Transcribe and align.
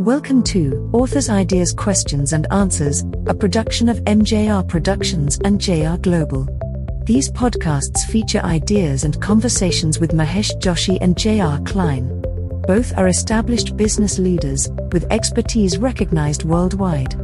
Welcome 0.00 0.42
to 0.44 0.90
Authors 0.92 1.30
Ideas 1.30 1.72
Questions 1.72 2.34
and 2.34 2.46
Answers, 2.52 3.04
a 3.26 3.32
production 3.32 3.88
of 3.88 3.96
MJR 4.04 4.68
Productions 4.68 5.38
and 5.44 5.58
JR 5.58 5.96
Global. 5.96 6.59
These 7.10 7.32
podcasts 7.32 8.04
feature 8.06 8.40
ideas 8.44 9.02
and 9.02 9.20
conversations 9.20 9.98
with 9.98 10.12
Mahesh 10.12 10.52
Joshi 10.60 10.96
and 11.00 11.18
J.R. 11.18 11.58
Klein. 11.62 12.22
Both 12.68 12.96
are 12.96 13.08
established 13.08 13.76
business 13.76 14.20
leaders 14.20 14.68
with 14.92 15.10
expertise 15.10 15.76
recognized 15.76 16.44
worldwide. 16.44 17.16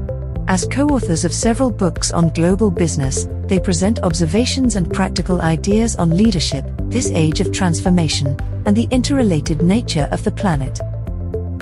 As 0.48 0.66
co 0.68 0.88
authors 0.88 1.24
of 1.24 1.32
several 1.32 1.70
books 1.70 2.10
on 2.10 2.30
global 2.30 2.68
business, 2.68 3.28
they 3.44 3.60
present 3.60 4.00
observations 4.00 4.74
and 4.74 4.92
practical 4.92 5.40
ideas 5.40 5.94
on 5.94 6.16
leadership, 6.16 6.64
this 6.88 7.12
age 7.12 7.38
of 7.38 7.52
transformation, 7.52 8.36
and 8.66 8.76
the 8.76 8.88
interrelated 8.90 9.62
nature 9.62 10.08
of 10.10 10.24
the 10.24 10.32
planet. 10.32 10.80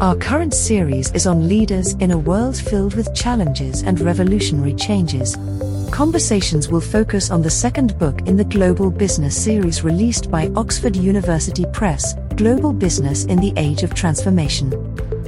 Our 0.04 0.16
current 0.16 0.52
series 0.52 1.10
is 1.12 1.26
on 1.26 1.48
leaders 1.48 1.94
in 1.94 2.10
a 2.10 2.18
world 2.18 2.58
filled 2.58 2.94
with 2.94 3.14
challenges 3.14 3.80
and 3.80 3.98
revolutionary 3.98 4.74
changes. 4.74 5.34
Conversations 5.90 6.68
will 6.68 6.82
focus 6.82 7.30
on 7.30 7.40
the 7.40 7.48
second 7.48 7.98
book 7.98 8.20
in 8.28 8.36
the 8.36 8.44
Global 8.44 8.90
Business 8.90 9.34
series 9.34 9.82
released 9.82 10.30
by 10.30 10.52
Oxford 10.56 10.94
University 10.94 11.64
Press 11.72 12.16
Global 12.36 12.74
Business 12.74 13.24
in 13.24 13.40
the 13.40 13.54
Age 13.56 13.82
of 13.82 13.94
Transformation. 13.94 14.68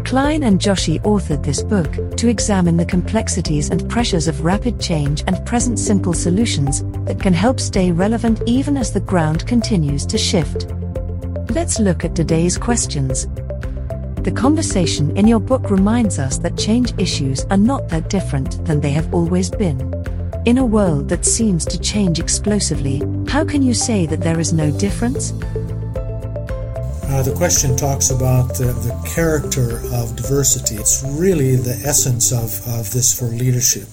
Klein 0.04 0.42
and 0.42 0.60
Joshi 0.60 1.00
authored 1.04 1.42
this 1.42 1.62
book 1.62 2.14
to 2.18 2.28
examine 2.28 2.76
the 2.76 2.84
complexities 2.84 3.70
and 3.70 3.88
pressures 3.88 4.28
of 4.28 4.44
rapid 4.44 4.78
change 4.78 5.24
and 5.26 5.46
present 5.46 5.78
simple 5.78 6.12
solutions 6.12 6.82
that 7.06 7.18
can 7.18 7.32
help 7.32 7.60
stay 7.60 7.92
relevant 7.92 8.42
even 8.44 8.76
as 8.76 8.92
the 8.92 9.00
ground 9.00 9.46
continues 9.46 10.04
to 10.04 10.18
shift. 10.18 10.66
Let's 11.48 11.80
look 11.80 12.04
at 12.04 12.14
today's 12.14 12.58
questions. 12.58 13.26
The 14.26 14.32
conversation 14.32 15.16
in 15.16 15.28
your 15.28 15.38
book 15.38 15.70
reminds 15.70 16.18
us 16.18 16.36
that 16.38 16.58
change 16.58 16.92
issues 16.98 17.44
are 17.44 17.56
not 17.56 17.88
that 17.90 18.10
different 18.10 18.64
than 18.64 18.80
they 18.80 18.90
have 18.90 19.14
always 19.14 19.48
been. 19.48 19.78
In 20.46 20.58
a 20.58 20.66
world 20.66 21.08
that 21.10 21.24
seems 21.24 21.64
to 21.66 21.78
change 21.78 22.18
explosively, 22.18 23.04
how 23.28 23.44
can 23.44 23.62
you 23.62 23.72
say 23.72 24.04
that 24.06 24.22
there 24.22 24.40
is 24.40 24.52
no 24.52 24.72
difference? 24.72 25.30
Uh, 27.04 27.22
the 27.22 27.34
question 27.36 27.76
talks 27.76 28.10
about 28.10 28.48
the, 28.58 28.72
the 28.82 29.00
character 29.14 29.78
of 29.94 30.16
diversity. 30.16 30.74
It's 30.74 31.04
really 31.06 31.54
the 31.54 31.80
essence 31.84 32.32
of, 32.32 32.66
of 32.66 32.92
this 32.92 33.16
for 33.16 33.26
leadership. 33.26 33.86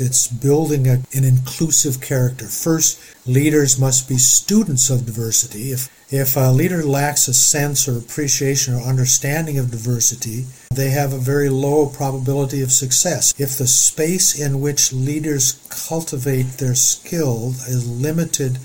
It's 0.00 0.26
building 0.26 0.86
a, 0.86 1.02
an 1.12 1.24
inclusive 1.24 2.00
character. 2.00 2.46
First, 2.46 3.00
leaders 3.26 3.78
must 3.78 4.08
be 4.08 4.18
students 4.18 4.90
of 4.90 5.06
diversity. 5.06 5.72
If 5.72 5.88
if 6.10 6.36
a 6.36 6.52
leader 6.52 6.84
lacks 6.84 7.26
a 7.26 7.34
sense 7.34 7.88
or 7.88 7.98
appreciation 7.98 8.74
or 8.74 8.82
understanding 8.82 9.58
of 9.58 9.70
diversity, 9.70 10.44
they 10.70 10.90
have 10.90 11.12
a 11.12 11.18
very 11.18 11.48
low 11.48 11.86
probability 11.86 12.62
of 12.62 12.70
success. 12.70 13.34
If 13.38 13.58
the 13.58 13.66
space 13.66 14.38
in 14.38 14.60
which 14.60 14.92
leaders 14.92 15.58
cultivate 15.70 16.58
their 16.58 16.74
skill 16.74 17.54
is 17.66 17.88
limited 17.88 18.58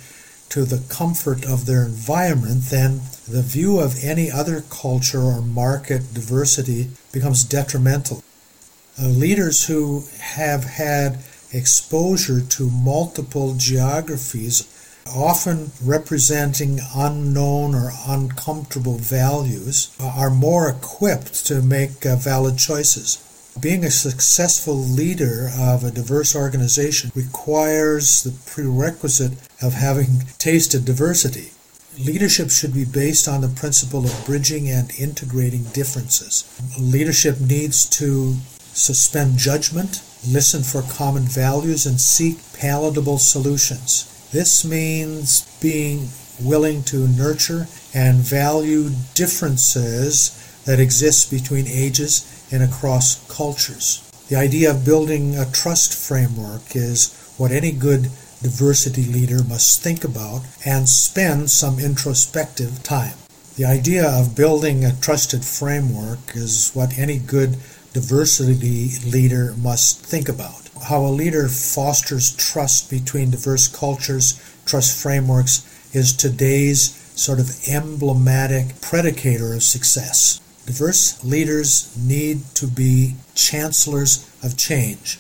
to 0.50 0.66
the 0.66 0.84
comfort 0.90 1.46
of 1.46 1.66
their 1.66 1.84
environment, 1.84 2.64
then 2.70 3.02
the 3.28 3.42
view 3.42 3.80
of 3.80 4.04
any 4.04 4.30
other 4.30 4.64
culture 4.70 5.22
or 5.22 5.42
market 5.42 6.14
diversity 6.14 6.90
becomes 7.12 7.44
detrimental. 7.44 8.24
Uh, 9.02 9.08
leaders 9.08 9.68
who 9.68 10.04
have 10.20 10.66
had 10.66 11.20
exposure 11.54 12.42
to 12.42 12.70
multiple 12.70 13.56
geographies, 13.56 14.68
often 15.16 15.72
representing 15.82 16.80
unknown 16.94 17.74
or 17.74 17.92
uncomfortable 18.08 18.98
values, 18.98 19.96
are 20.02 20.30
more 20.30 20.68
equipped 20.68 21.46
to 21.46 21.62
make 21.62 22.06
uh, 22.06 22.18
valid 22.18 22.58
choices. 22.58 23.24
Being 23.60 23.86
a 23.86 23.92
successful 23.92 24.76
leader 24.76 25.50
of 25.58 25.84
a 25.86 25.92
diverse 25.92 26.36
organization 26.36 27.12
requires 27.16 28.24
the 28.24 28.34
prerequisite 28.52 29.34
of 29.62 29.74
having 29.74 30.24
tasted 30.40 30.84
diversity. 30.84 31.52
Leadership 31.98 32.50
should 32.50 32.74
be 32.74 32.86
based 32.86 33.30
on 33.30 33.42
the 33.42 33.48
principle 33.48 34.06
of 34.06 34.26
bridging 34.26 34.70
and 34.70 34.92
integrating 35.00 35.64
differences. 35.74 36.44
Leadership 36.78 37.40
needs 37.40 37.86
to 37.86 38.36
suspend 38.80 39.38
judgment, 39.38 40.02
listen 40.28 40.64
for 40.64 40.82
common 40.82 41.24
values, 41.24 41.86
and 41.86 42.00
seek 42.00 42.38
palatable 42.54 43.18
solutions. 43.18 44.06
This 44.32 44.64
means 44.64 45.42
being 45.62 46.10
willing 46.42 46.84
to 46.84 47.08
nurture 47.08 47.68
and 47.94 48.18
value 48.18 48.90
differences 49.16 50.36
that 50.66 50.80
exist 50.80 51.30
between 51.30 51.68
ages 51.68 52.48
and 52.52 52.64
across 52.64 53.28
cultures. 53.28 54.10
The 54.30 54.38
idea 54.38 54.72
of 54.72 54.86
building 54.86 55.36
a 55.38 55.50
trust 55.52 55.94
framework 55.94 56.76
is 56.76 57.14
what 57.38 57.52
any 57.52 57.72
good 57.72 58.04
diversity 58.42 59.04
leader 59.04 59.44
must 59.44 59.82
think 59.82 60.04
about 60.04 60.42
and 60.66 60.88
spend 60.88 61.50
some 61.52 61.80
introspective 61.80 62.84
time. 62.84 63.16
The 63.58 63.66
idea 63.66 64.08
of 64.08 64.36
building 64.38 64.86
a 64.86 64.96
trusted 65.02 65.44
framework 65.44 66.36
is 66.36 66.72
what 66.74 66.98
any 66.98 67.18
good 67.18 67.58
diversity 67.94 68.92
leader 69.10 69.54
must 69.58 70.06
think 70.06 70.30
about. 70.30 70.70
How 70.88 71.02
a 71.02 71.08
leader 71.08 71.48
fosters 71.48 72.36
trust 72.36 72.90
between 72.90 73.32
diverse 73.32 73.68
cultures, 73.68 74.40
trust 74.66 75.02
frameworks, 75.02 75.66
is 75.94 76.14
today's 76.14 76.92
sort 77.16 77.40
of 77.40 77.52
emblematic 77.68 78.68
predicator 78.82 79.56
of 79.56 79.64
success. 79.64 80.40
Diverse 80.66 81.24
leaders 81.24 81.96
need 81.98 82.44
to 82.56 82.68
be 82.68 83.16
chancellors 83.36 84.30
of 84.44 84.56
change. 84.56 85.20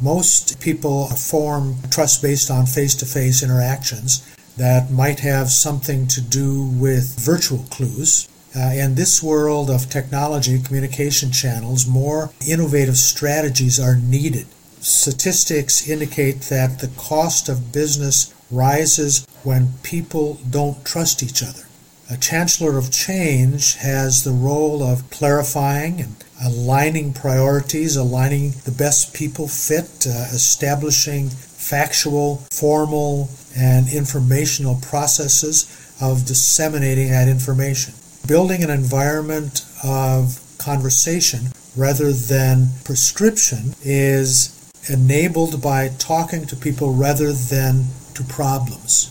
Most 0.00 0.60
people 0.60 1.06
form 1.06 1.76
trust 1.90 2.20
based 2.20 2.50
on 2.50 2.66
face 2.66 2.94
to 2.96 3.06
face 3.06 3.42
interactions 3.42 4.26
that 4.56 4.90
might 4.90 5.20
have 5.20 5.50
something 5.50 6.06
to 6.08 6.20
do 6.20 6.64
with 6.64 7.18
virtual 7.18 7.64
clues, 7.70 8.28
uh, 8.56 8.72
in 8.74 8.94
this 8.94 9.22
world 9.22 9.68
of 9.70 9.90
technology, 9.90 10.60
communication 10.62 11.32
channels, 11.32 11.86
more 11.86 12.30
innovative 12.46 12.96
strategies 12.96 13.80
are 13.80 13.96
needed. 13.96 14.46
Statistics 14.80 15.88
indicate 15.88 16.42
that 16.42 16.78
the 16.78 16.90
cost 16.96 17.48
of 17.48 17.72
business 17.72 18.32
rises 18.50 19.26
when 19.42 19.72
people 19.82 20.38
don't 20.48 20.84
trust 20.84 21.22
each 21.22 21.42
other. 21.42 21.62
A 22.10 22.16
chancellor 22.18 22.76
of 22.76 22.92
change 22.92 23.76
has 23.76 24.22
the 24.22 24.30
role 24.30 24.82
of 24.82 25.08
clarifying 25.10 26.00
and 26.00 26.16
aligning 26.44 27.14
priorities, 27.14 27.96
aligning 27.96 28.50
the 28.64 28.70
best 28.70 29.14
people 29.14 29.48
fit, 29.48 30.06
uh, 30.06 30.28
establishing 30.32 31.30
factual, 31.30 32.44
formal, 32.50 33.30
and 33.56 33.88
informational 33.88 34.78
processes 34.82 35.66
of 36.00 36.26
disseminating 36.26 37.10
that 37.10 37.26
information 37.26 37.94
building 38.26 38.64
an 38.64 38.70
environment 38.70 39.64
of 39.82 40.40
conversation 40.58 41.48
rather 41.76 42.12
than 42.12 42.68
prescription 42.84 43.74
is 43.82 44.50
enabled 44.88 45.60
by 45.60 45.88
talking 45.98 46.46
to 46.46 46.56
people 46.56 46.92
rather 46.92 47.32
than 47.32 47.84
to 48.14 48.22
problems. 48.24 49.10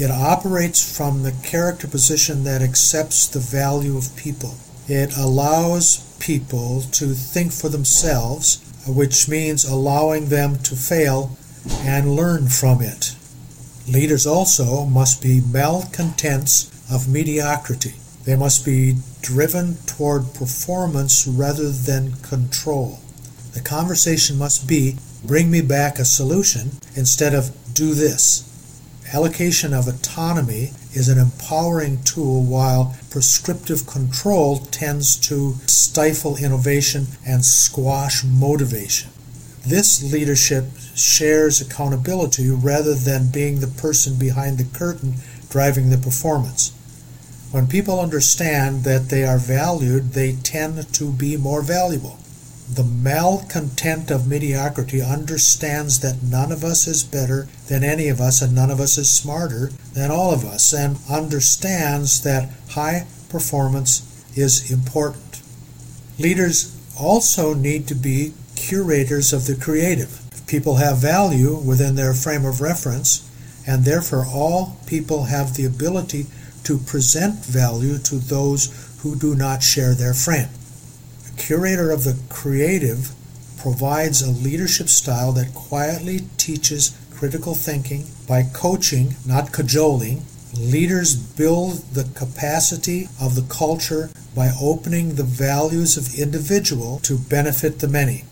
It 0.00 0.10
operates 0.10 0.96
from 0.96 1.22
the 1.22 1.32
character 1.42 1.86
position 1.86 2.44
that 2.44 2.62
accepts 2.62 3.26
the 3.26 3.40
value 3.40 3.96
of 3.96 4.16
people. 4.16 4.54
It 4.86 5.16
allows 5.16 5.98
people 6.18 6.82
to 6.92 7.14
think 7.14 7.52
for 7.52 7.68
themselves, 7.68 8.60
which 8.86 9.28
means 9.28 9.64
allowing 9.64 10.28
them 10.28 10.58
to 10.64 10.76
fail 10.76 11.36
and 11.80 12.16
learn 12.16 12.48
from 12.48 12.80
it. 12.80 13.14
Leaders 13.86 14.26
also 14.26 14.84
must 14.84 15.22
be 15.22 15.40
malcontents 15.40 16.70
of 16.90 17.08
mediocrity. 17.08 17.94
They 18.28 18.36
must 18.36 18.62
be 18.62 18.96
driven 19.22 19.76
toward 19.86 20.34
performance 20.34 21.26
rather 21.26 21.70
than 21.70 22.16
control. 22.16 23.00
The 23.54 23.62
conversation 23.62 24.36
must 24.36 24.68
be 24.68 24.98
bring 25.24 25.50
me 25.50 25.62
back 25.62 25.98
a 25.98 26.04
solution 26.04 26.72
instead 26.94 27.32
of 27.32 27.56
do 27.72 27.94
this. 27.94 28.44
Allocation 29.14 29.72
of 29.72 29.88
autonomy 29.88 30.72
is 30.92 31.08
an 31.08 31.16
empowering 31.18 32.02
tool 32.02 32.42
while 32.42 32.94
prescriptive 33.08 33.86
control 33.86 34.58
tends 34.58 35.16
to 35.28 35.54
stifle 35.66 36.36
innovation 36.36 37.06
and 37.26 37.42
squash 37.42 38.24
motivation. 38.24 39.08
This 39.66 40.02
leadership 40.02 40.66
shares 40.94 41.62
accountability 41.62 42.50
rather 42.50 42.94
than 42.94 43.30
being 43.30 43.60
the 43.60 43.68
person 43.68 44.16
behind 44.16 44.58
the 44.58 44.78
curtain 44.78 45.14
driving 45.48 45.88
the 45.88 45.96
performance. 45.96 46.72
When 47.50 47.66
people 47.66 47.98
understand 47.98 48.84
that 48.84 49.08
they 49.08 49.24
are 49.24 49.38
valued, 49.38 50.12
they 50.12 50.32
tend 50.32 50.92
to 50.92 51.12
be 51.12 51.38
more 51.38 51.62
valuable. 51.62 52.18
The 52.70 52.84
malcontent 52.84 54.10
of 54.10 54.28
mediocrity 54.28 55.00
understands 55.00 56.00
that 56.00 56.22
none 56.22 56.52
of 56.52 56.62
us 56.62 56.86
is 56.86 57.02
better 57.02 57.48
than 57.68 57.82
any 57.82 58.08
of 58.08 58.20
us 58.20 58.42
and 58.42 58.54
none 58.54 58.70
of 58.70 58.80
us 58.80 58.98
is 58.98 59.10
smarter 59.10 59.70
than 59.94 60.10
all 60.10 60.34
of 60.34 60.44
us 60.44 60.74
and 60.74 60.98
understands 61.08 62.20
that 62.22 62.50
high 62.70 63.06
performance 63.30 64.02
is 64.36 64.70
important. 64.70 65.40
Leaders 66.18 66.76
also 67.00 67.54
need 67.54 67.88
to 67.88 67.94
be 67.94 68.34
curators 68.56 69.32
of 69.32 69.46
the 69.46 69.56
creative. 69.56 70.20
If 70.32 70.46
people 70.46 70.76
have 70.76 70.98
value 70.98 71.56
within 71.56 71.94
their 71.94 72.12
frame 72.12 72.44
of 72.44 72.60
reference, 72.60 73.24
and 73.66 73.84
therefore 73.84 74.26
all 74.26 74.76
people 74.86 75.24
have 75.24 75.54
the 75.54 75.64
ability 75.64 76.26
to 76.68 76.76
present 76.76 77.34
value 77.46 77.96
to 77.96 78.16
those 78.16 78.68
who 79.00 79.16
do 79.16 79.34
not 79.34 79.62
share 79.62 79.94
their 79.94 80.12
frame 80.12 80.50
The 81.24 81.42
curator 81.42 81.90
of 81.90 82.04
the 82.04 82.18
creative 82.28 83.08
provides 83.56 84.20
a 84.20 84.30
leadership 84.30 84.90
style 84.90 85.32
that 85.32 85.54
quietly 85.54 86.20
teaches 86.36 86.94
critical 87.10 87.54
thinking 87.54 88.04
by 88.28 88.42
coaching, 88.42 89.14
not 89.24 89.50
cajoling. 89.50 90.24
Leaders 90.54 91.16
build 91.16 91.78
the 91.94 92.04
capacity 92.14 93.08
of 93.18 93.34
the 93.34 93.48
culture 93.48 94.10
by 94.36 94.50
opening 94.60 95.14
the 95.14 95.24
values 95.24 95.96
of 95.96 96.18
individual 96.18 96.98
to 97.00 97.16
benefit 97.16 97.78
the 97.78 97.88
many. 97.88 98.24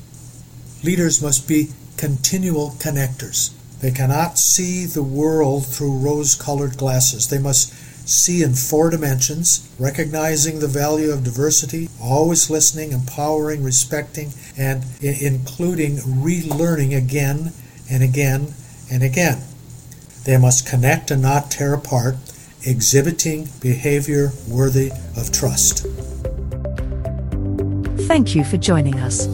Leaders 0.84 1.22
must 1.22 1.48
be 1.48 1.70
continual 1.96 2.72
connectors. 2.72 3.50
They 3.80 3.92
cannot 3.92 4.38
see 4.38 4.84
the 4.84 5.02
world 5.02 5.66
through 5.66 5.98
rose-colored 5.98 6.76
glasses. 6.76 7.28
They 7.28 7.38
must 7.38 7.72
see 8.06 8.42
in 8.42 8.54
four 8.54 8.88
dimensions, 8.88 9.68
recognizing 9.78 10.60
the 10.60 10.68
value 10.68 11.10
of 11.10 11.24
diversity, 11.24 11.90
always 12.00 12.48
listening, 12.48 12.92
empowering, 12.92 13.62
respecting, 13.62 14.32
and 14.56 14.84
I- 15.02 15.18
including 15.20 15.96
relearning 15.98 16.96
again 16.96 17.52
and 17.90 18.02
again 18.02 18.54
and 18.90 19.02
again. 19.02 19.42
They 20.24 20.36
must 20.38 20.66
connect 20.66 21.10
and 21.10 21.20
not 21.20 21.50
tear 21.50 21.74
apart, 21.74 22.16
exhibiting 22.64 23.48
behavior 23.60 24.32
worthy 24.48 24.92
of 25.16 25.32
trust. 25.32 25.86
Thank 28.06 28.34
you 28.34 28.44
for 28.44 28.56
joining 28.56 29.00
us. 29.00 29.26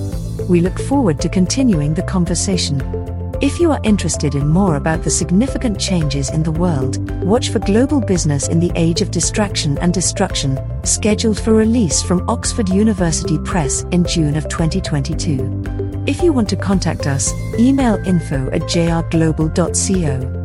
We 0.49 0.61
look 0.61 0.79
forward 0.79 1.21
to 1.21 1.29
continuing 1.29 1.95
the 1.95 2.03
conversation. 2.03 3.02
If 3.43 3.59
you 3.59 3.73
are 3.73 3.81
interested 3.83 4.37
in 4.37 4.47
more 4.47 4.77
about 4.77 5.03
the 5.03 5.11
significant 5.11 5.81
changes 5.81 6.31
in 6.31 6.45
the 6.45 6.53
world, 6.53 7.11
watch 7.25 7.49
for 7.49 7.59
Global 7.59 8.01
Business 8.01 8.47
in 8.47 8.61
the 8.61 8.71
Age 8.77 9.01
of 9.01 9.11
Distraction 9.11 9.79
and 9.79 9.93
Destruction, 9.93 10.61
scheduled 10.85 11.41
for 11.41 11.53
release 11.53 12.05
from 12.05 12.25
Oxford 12.31 12.69
University 12.69 13.39
Press 13.41 13.83
in 13.91 14.05
June 14.05 14.37
of 14.37 14.49
2022. 14.49 16.05
If 16.07 16.23
you 16.23 16.33
want 16.33 16.51
to 16.51 16.57
contact 16.57 17.09
us, 17.09 17.33
email 17.59 17.97
info 18.07 18.49
at 18.53 18.63
jrglobal.co. 18.63 20.42